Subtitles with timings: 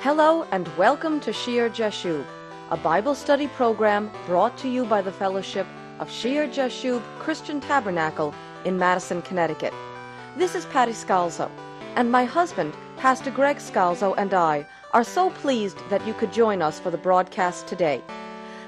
[0.00, 2.24] Hello and welcome to Shear Jashub,
[2.70, 5.66] a Bible study program brought to you by the Fellowship
[5.98, 8.32] of Shear Jashub Christian Tabernacle
[8.64, 9.74] in Madison, Connecticut.
[10.36, 11.50] This is Patty Scalzo,
[11.96, 16.62] and my husband, Pastor Greg Scalzo, and I are so pleased that you could join
[16.62, 18.00] us for the broadcast today.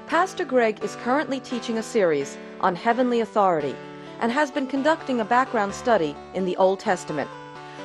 [0.07, 3.73] Pastor Greg is currently teaching a series on heavenly authority
[4.19, 7.29] and has been conducting a background study in the Old Testament,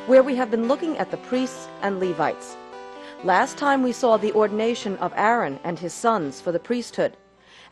[0.09, 2.57] where we have been looking at the priests and Levites.
[3.25, 7.17] Last time we saw the ordination of Aaron and his sons for the priesthood,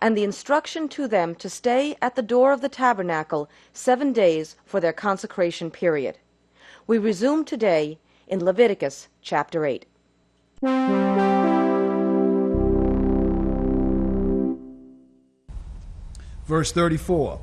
[0.01, 4.57] and the instruction to them to stay at the door of the tabernacle seven days
[4.65, 6.19] for their consecration period.
[6.87, 9.87] We resume today in Leviticus chapter 8.
[16.47, 17.41] Verse 34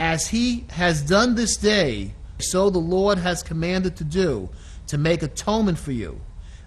[0.00, 4.48] As he has done this day, so the Lord has commanded to do,
[4.86, 6.20] to make atonement for you.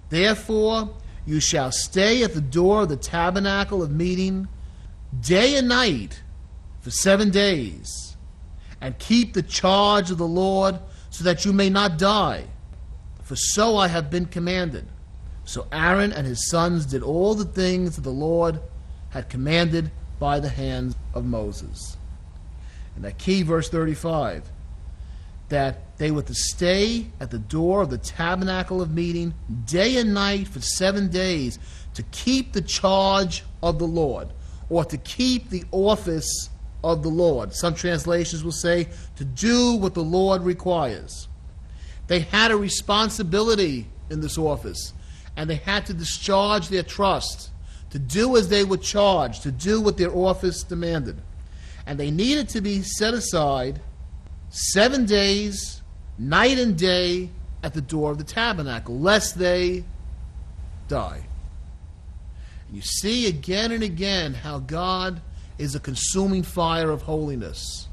[0.09, 0.89] Therefore,
[1.25, 4.47] you shall stay at the door of the tabernacle of meeting
[5.21, 6.21] day and night
[6.81, 8.15] for seven days,
[8.79, 12.45] and keep the charge of the Lord, so that you may not die.
[13.23, 14.85] For so I have been commanded.
[15.43, 18.59] So Aaron and his sons did all the things that the Lord
[19.09, 21.97] had commanded by the hands of Moses.
[22.95, 24.49] And that key verse 35
[25.49, 29.33] that they were to stay at the door of the tabernacle of meeting
[29.65, 31.57] day and night for seven days
[31.93, 34.27] to keep the charge of the Lord
[34.69, 36.49] or to keep the office
[36.83, 37.53] of the Lord.
[37.53, 41.27] Some translations will say to do what the Lord requires.
[42.07, 44.93] They had a responsibility in this office
[45.35, 47.51] and they had to discharge their trust,
[47.91, 51.21] to do as they were charged, to do what their office demanded.
[51.85, 53.79] And they needed to be set aside
[54.49, 55.81] seven days,
[56.17, 57.29] night and day,
[57.63, 59.83] at the door of the tabernacle, lest they
[60.87, 61.25] die.
[62.71, 65.21] You see again and again how God
[65.57, 67.87] is a consuming fire of holiness.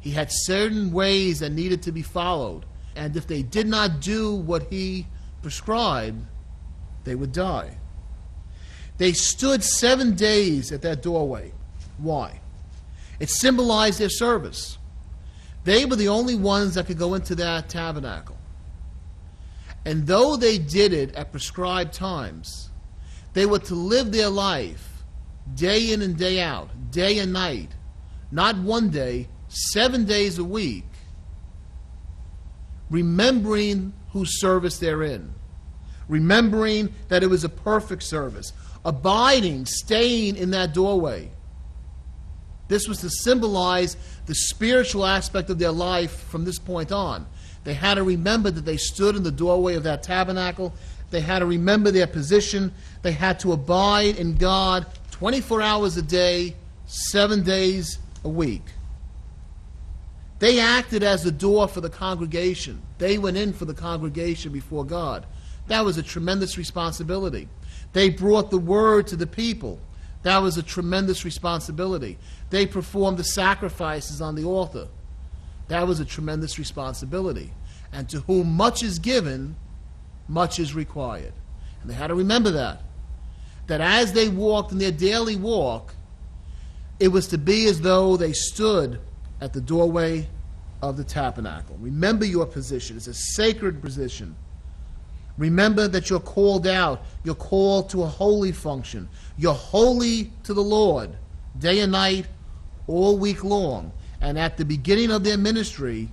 [0.00, 4.34] He had certain ways that needed to be followed, and if they did not do
[4.34, 5.06] what He
[5.42, 6.24] prescribed,
[7.04, 7.78] they would die.
[8.98, 11.52] They stood seven days at that doorway.
[11.98, 12.40] Why?
[13.20, 14.78] It symbolized their service.
[15.66, 18.36] They were the only ones that could go into that tabernacle.
[19.84, 22.70] And though they did it at prescribed times,
[23.32, 25.02] they were to live their life
[25.56, 27.70] day in and day out, day and night,
[28.30, 30.86] not one day, seven days a week,
[32.88, 35.34] remembering whose service they're in,
[36.06, 38.52] remembering that it was a perfect service,
[38.84, 41.28] abiding, staying in that doorway.
[42.68, 43.96] This was to symbolize
[44.26, 47.26] the spiritual aspect of their life from this point on.
[47.64, 50.72] They had to remember that they stood in the doorway of that tabernacle.
[51.10, 52.72] They had to remember their position.
[53.02, 56.54] They had to abide in God 24 hours a day,
[56.86, 58.62] seven days a week.
[60.38, 62.82] They acted as the door for the congregation.
[62.98, 65.24] They went in for the congregation before God.
[65.68, 67.48] That was a tremendous responsibility.
[67.92, 69.80] They brought the word to the people.
[70.26, 72.18] That was a tremendous responsibility.
[72.50, 74.88] They performed the sacrifices on the altar.
[75.68, 77.52] That was a tremendous responsibility.
[77.92, 79.54] And to whom much is given,
[80.26, 81.32] much is required.
[81.80, 82.82] And they had to remember that.
[83.68, 85.94] That as they walked in their daily walk,
[86.98, 88.98] it was to be as though they stood
[89.40, 90.28] at the doorway
[90.82, 91.76] of the tabernacle.
[91.78, 92.96] Remember your position.
[92.96, 94.34] It's a sacred position.
[95.38, 97.02] Remember that you're called out.
[97.24, 99.08] You're called to a holy function.
[99.36, 101.16] You're holy to the Lord
[101.58, 102.26] day and night,
[102.86, 103.92] all week long.
[104.20, 106.08] And at the beginning of their ministry,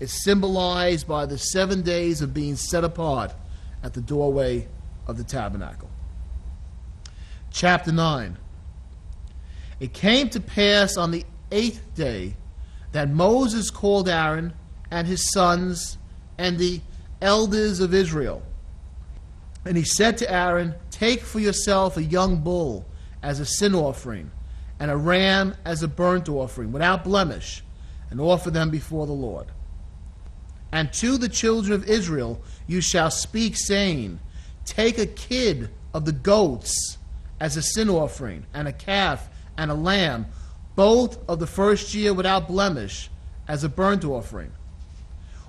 [0.00, 3.34] it's symbolized by the seven days of being set apart
[3.82, 4.68] at the doorway
[5.06, 5.88] of the tabernacle.
[7.50, 8.36] Chapter 9.
[9.80, 12.34] It came to pass on the eighth day
[12.92, 14.52] that Moses called Aaron
[14.90, 15.98] and his sons
[16.38, 16.80] and the
[17.20, 18.42] elders of Israel.
[19.66, 22.86] And he said to Aaron, Take for yourself a young bull
[23.22, 24.30] as a sin offering
[24.78, 27.64] and a ram as a burnt offering, without blemish,
[28.10, 29.46] and offer them before the Lord.
[30.70, 34.20] And to the children of Israel you shall speak, saying,
[34.64, 36.98] Take a kid of the goats
[37.40, 40.26] as a sin offering, and a calf and a lamb,
[40.76, 43.10] both of the first year without blemish,
[43.48, 44.52] as a burnt offering.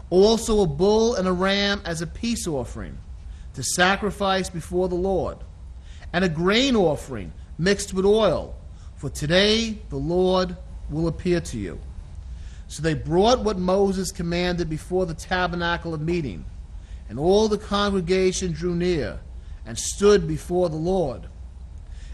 [0.10, 2.98] Also a bull and a ram as a peace offering,
[3.58, 5.40] to sacrifice before the Lord,
[6.14, 8.56] and a grain offering mixed with oil
[8.98, 10.56] for today the Lord
[10.92, 11.80] will appear to you.
[12.68, 16.46] So they brought what Moses commanded before the tabernacle of meeting,
[17.10, 19.20] and all the congregation drew near,
[19.66, 21.24] and stood before the Lord.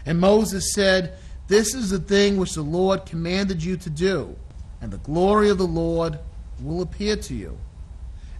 [0.06, 4.34] And Moses said, This is the thing which the Lord commanded you to do,
[4.80, 6.18] and the glory of the Lord
[6.58, 7.58] will appear to you.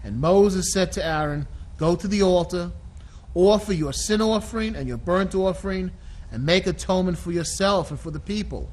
[0.03, 1.47] And Moses said to Aaron,
[1.77, 2.73] Go to the altar,
[3.35, 5.91] offer your sin offering and your burnt offering,
[6.31, 8.69] and make atonement for yourself and for the people.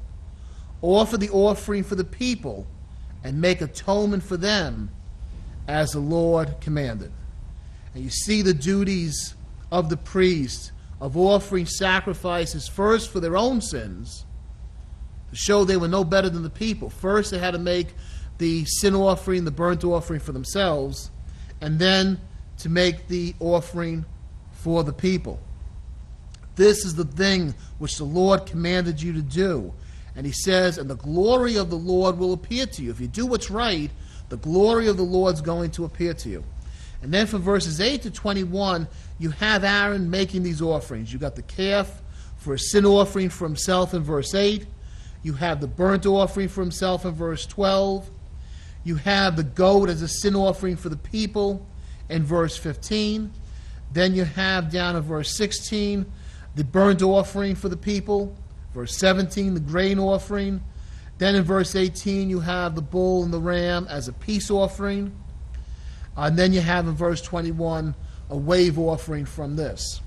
[0.80, 2.66] Offer the offering for the people,
[3.22, 4.90] and make atonement for them,
[5.68, 7.12] as the Lord commanded.
[7.94, 9.34] And you see the duties
[9.70, 14.24] of the priest of offering sacrifices first for their own sins,
[15.30, 16.90] to show they were no better than the people.
[16.90, 17.88] First, they had to make
[18.38, 21.10] the sin offering, the burnt offering for themselves,
[21.60, 22.20] and then
[22.58, 24.04] to make the offering
[24.62, 25.40] for the people.
[26.54, 29.72] This is the thing which the Lord commanded you to do.
[30.14, 32.90] And he says, And the glory of the Lord will appear to you.
[32.90, 33.90] If you do what's right,
[34.28, 36.44] the glory of the Lord's going to appear to you.
[37.02, 38.86] And then from verses 8 to 21,
[39.18, 41.12] you have Aaron making these offerings.
[41.12, 42.00] You've got the calf
[42.36, 44.66] for a sin offering for himself in verse 8.
[45.24, 48.08] You have the burnt offering for himself in verse 12.
[48.84, 51.66] You have the goat as a sin offering for the people
[52.08, 53.32] in verse 15.
[53.92, 56.06] Then you have down in verse 16
[56.54, 58.36] the burnt offering for the people.
[58.74, 60.62] Verse 17, the grain offering.
[61.18, 65.12] Then in verse 18, you have the bull and the ram as a peace offering.
[66.16, 67.94] And then you have in verse 21
[68.30, 70.00] a wave offering from this.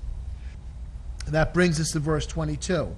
[1.28, 2.94] That brings us to verse 22.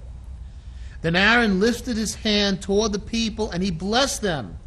[1.01, 4.57] Then Aaron lifted his hand toward the people and he blessed them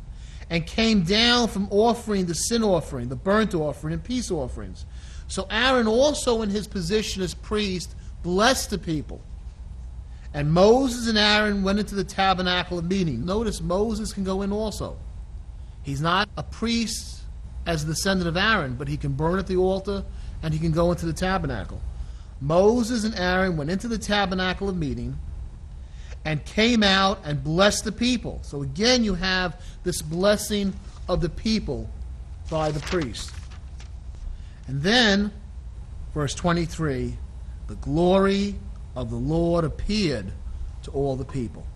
[0.51, 4.87] and came down from offering the sin offering, the burnt offering, and peace offerings.
[5.33, 9.19] So Aaron, also in his position as priest, blessed the people.
[10.35, 13.25] And Moses and Aaron went into the tabernacle of meeting.
[13.25, 14.99] Notice Moses can go in also.
[15.85, 17.23] He's not a priest
[17.65, 20.05] as a descendant of Aaron, but he can burn at the altar
[20.43, 21.81] and he can go into the tabernacle.
[22.43, 25.17] Moses and Aaron went into the tabernacle of meeting
[26.27, 28.41] and came out and blessed the people.
[28.43, 30.75] So again, you have this blessing
[31.09, 31.89] of the people
[32.51, 33.33] by the priest.
[34.67, 35.33] And then,
[36.15, 37.19] verse 23
[37.69, 38.57] the glory
[38.95, 40.33] of the Lord appeared
[40.83, 41.67] to all the people.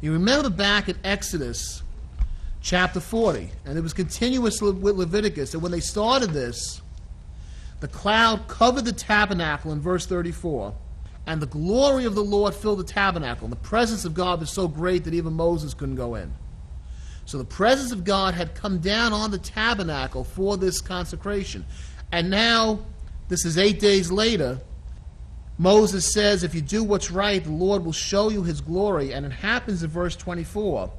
[0.00, 1.82] You remember back in Exodus
[2.66, 3.48] chapter 40.
[3.64, 5.54] And it was continuous with Leviticus.
[5.54, 6.82] And when they started this,
[7.80, 10.74] the cloud covered the tabernacle in verse 34.
[11.28, 13.44] And the glory of the Lord filled the tabernacle.
[13.44, 16.32] And the presence of God was so great that even Moses couldn't go in.
[17.26, 21.66] So the presence of God had come down on the tabernacle for this consecration.
[22.12, 22.78] And now,
[23.28, 24.60] this is eight days later,
[25.58, 29.12] Moses says, If you do what's right, the Lord will show you his glory.
[29.12, 30.90] And it happens in verse 24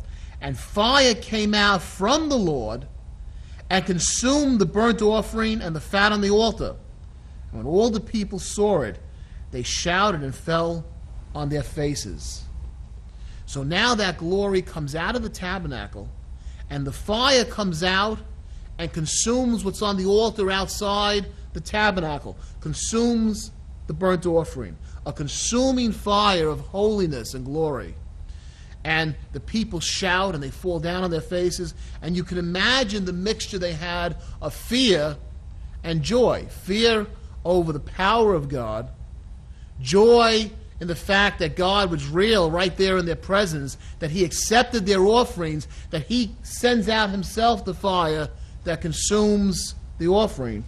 [0.42, 2.88] and fire came out from the Lord
[3.70, 6.76] and consumed the burnt offering and the fat on the altar.
[7.52, 9.00] And when all the people saw it,
[9.52, 10.86] they shouted and fell
[11.34, 12.44] on their faces.
[13.46, 16.10] So now that glory comes out of the tabernacle,
[16.70, 18.20] and the fire comes out
[18.78, 23.52] and consumes what's on the altar outside the tabernacle, consumes
[23.88, 27.96] the burnt offering, a consuming fire of holiness and glory
[28.88, 31.74] and the people shout and they fall down on their faces.
[32.02, 35.18] And you can imagine the mixture they had of fear
[35.84, 37.06] and joy fear
[37.44, 38.90] over the power of God,
[39.82, 44.24] joy in the fact that God was real right there in their presence, that He
[44.24, 48.30] accepted their offerings, that He sends out Himself the fire
[48.64, 50.64] that consumes the offering.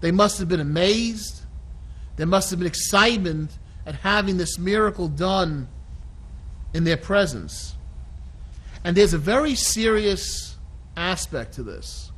[0.00, 1.42] They must have been amazed.
[2.16, 3.50] There must have been excitement
[3.84, 5.68] at having this miracle done
[6.72, 7.74] in their presence.
[8.84, 10.56] And there's a very serious
[10.96, 12.10] aspect to this.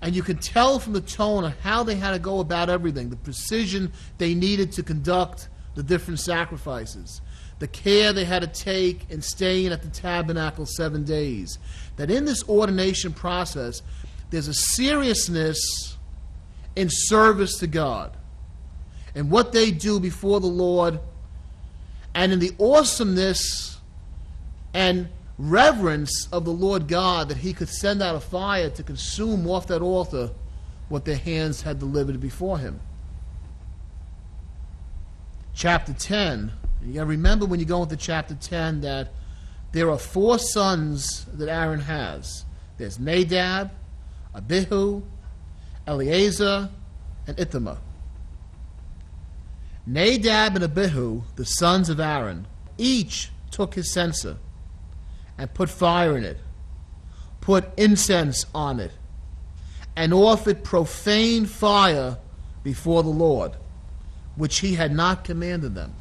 [0.00, 3.10] And you can tell from the tone of how they had to go about everything,
[3.10, 7.20] the precision they needed to conduct the different sacrifices,
[7.58, 11.58] the care they had to take in staying at the tabernacle seven days.
[11.96, 13.82] That in this ordination process,
[14.30, 15.96] there's a seriousness
[16.74, 18.16] in service to God.
[19.14, 20.98] And what they do before the Lord
[22.14, 23.78] and in the awesomeness
[24.74, 29.48] and reverence of the Lord God that he could send out a fire to consume
[29.48, 30.30] off that altar
[30.88, 32.80] what their hands had delivered before him.
[35.54, 36.52] Chapter 10,
[36.84, 39.12] you got to remember when you go into chapter 10 that
[39.72, 42.44] there are four sons that Aaron has
[42.78, 43.70] there's Nadab,
[44.34, 45.02] Abihu,
[45.86, 46.70] Eleazar,
[47.26, 47.78] and Ithamar.
[49.86, 52.46] Nadab and Abihu, the sons of Aaron,
[52.78, 54.38] each took his censer
[55.36, 56.38] and put fire in it,
[57.40, 58.92] put incense on it,
[59.94, 62.18] and offered profane fire
[62.62, 63.52] before the Lord.
[64.36, 65.94] Which he had not commanded them.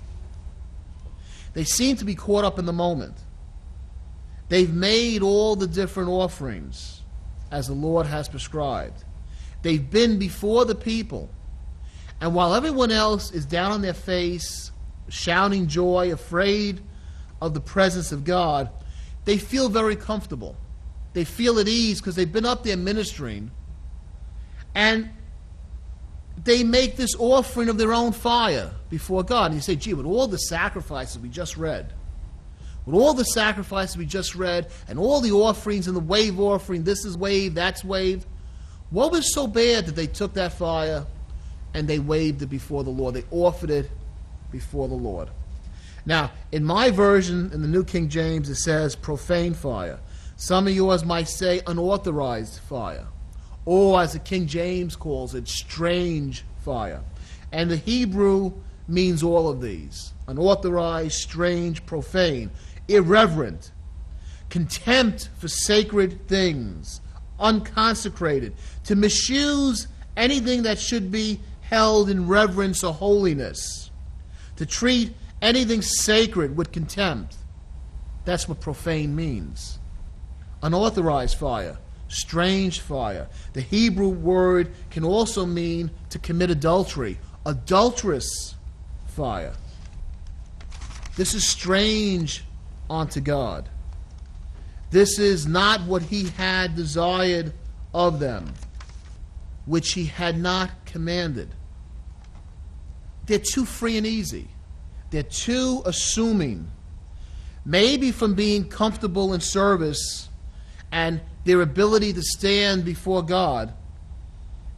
[1.53, 3.15] They seem to be caught up in the moment.
[4.50, 7.01] They've made all the different offerings
[7.51, 9.03] as the Lord has prescribed.
[9.61, 11.29] They've been before the people.
[12.19, 14.71] And while everyone else is down on their face,
[15.09, 16.81] shouting joy, afraid
[17.41, 18.69] of the presence of God,
[19.25, 20.55] they feel very comfortable.
[21.13, 23.51] They feel at ease because they've been up there ministering.
[24.73, 25.09] And
[26.43, 29.48] they make this offering of their own fire before God.
[29.48, 31.93] And you say, gee, with all the sacrifices we just read,
[32.86, 36.83] with all the sacrifices we just read, and all the offerings and the wave offering,
[36.83, 38.25] this is wave, that's wave,
[38.89, 41.05] what was so bad that they took that fire
[41.74, 43.13] and they waved it before the Lord?
[43.13, 43.89] They offered it
[44.51, 45.29] before the Lord.
[46.05, 50.00] Now, in my version, in the New King James, it says profane fire.
[50.36, 53.05] Some of yours might say unauthorized fire.
[53.65, 57.01] Or, as the King James calls it, strange fire.
[57.51, 58.53] And the Hebrew
[58.88, 62.50] means all of these unauthorized, strange, profane,
[62.88, 63.72] irreverent,
[64.50, 67.01] contempt for sacred things,
[67.39, 68.53] unconsecrated,
[68.86, 73.91] to misuse anything that should be held in reverence or holiness,
[74.56, 77.36] to treat anything sacred with contempt.
[78.25, 79.80] That's what profane means.
[80.62, 81.77] Unauthorized fire,
[82.12, 83.27] strange fire.
[83.53, 88.56] The Hebrew word can also mean to commit adultery, adulterous
[89.08, 89.53] fire.
[91.15, 92.44] This is strange
[92.89, 93.70] unto God.
[94.91, 97.53] This is not what he had desired
[97.94, 98.53] of them,
[99.65, 101.50] which he had not commanded.
[103.25, 104.48] They're too free and easy.
[105.12, 106.70] They're too assuming.
[107.63, 110.30] Maybe from being comfortable in service
[110.91, 113.74] and their ability to stand before God.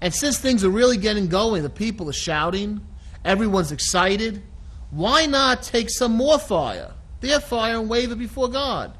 [0.01, 2.85] And since things are really getting going, the people are shouting,
[3.23, 4.43] everyone's excited,
[4.91, 8.97] why not take some more fire, their fire, and wave it before God?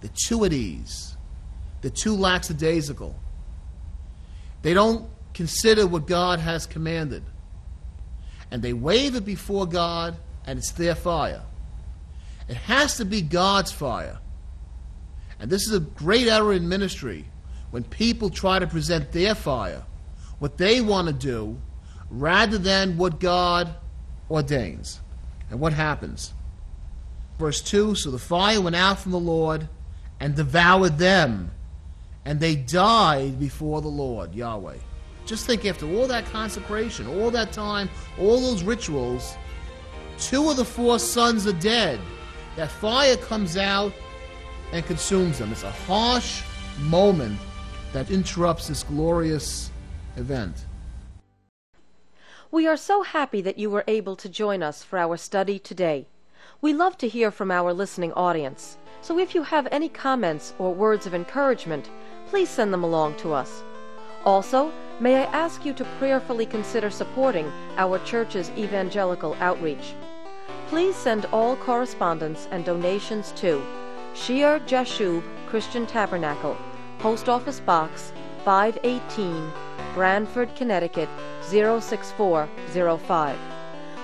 [0.00, 1.16] The two at ease.
[1.80, 3.14] They're too lackadaisical.
[4.62, 7.22] They don't consider what God has commanded.
[8.50, 11.42] And they wave it before God, and it's their fire.
[12.48, 14.18] It has to be God's fire.
[15.40, 17.24] And this is a great error in ministry
[17.70, 19.84] when people try to present their fire,
[20.38, 21.60] what they want to do,
[22.10, 23.74] rather than what God
[24.30, 25.00] ordains.
[25.50, 26.32] And what happens?
[27.38, 29.68] Verse 2 So the fire went out from the Lord
[30.20, 31.50] and devoured them,
[32.24, 34.78] and they died before the Lord, Yahweh.
[35.24, 39.36] Just think after all that consecration, all that time, all those rituals,
[40.18, 42.00] two of the four sons are dead.
[42.56, 43.92] That fire comes out
[44.72, 45.52] and consumes them.
[45.52, 46.42] It's a harsh
[46.80, 47.38] moment
[47.92, 49.70] that interrupts this glorious
[50.16, 50.66] event.
[52.50, 56.06] We are so happy that you were able to join us for our study today.
[56.60, 60.74] We love to hear from our listening audience, so if you have any comments or
[60.74, 61.90] words of encouragement,
[62.26, 63.62] please send them along to us.
[64.24, 69.94] Also, may I ask you to prayerfully consider supporting our church's evangelical outreach.
[70.68, 73.62] Please send all correspondence and donations to
[74.14, 76.56] Shear Jashub Christian Tabernacle,
[76.98, 78.12] Post Office Box
[78.44, 79.50] 518,
[79.94, 81.08] Branford, Connecticut
[81.42, 83.38] 06405.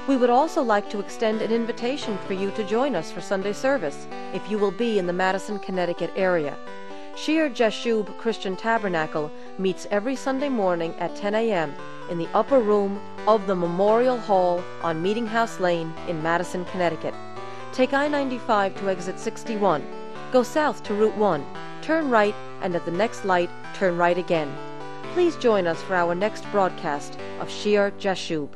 [0.07, 3.53] We would also like to extend an invitation for you to join us for Sunday
[3.53, 6.57] service if you will be in the Madison, Connecticut area.
[7.17, 11.75] Shear Jashub Christian Tabernacle meets every Sunday morning at 10 a.m.
[12.11, 17.15] in the upper room of the Memorial Hall on Meeting House Lane in Madison, Connecticut.
[17.75, 19.85] Take I 95 to exit 61.
[20.31, 21.45] Go south to Route 1.
[21.83, 24.57] Turn right, and at the next light, turn right again.
[25.13, 28.51] Please join us for our next broadcast of Shear Jashub.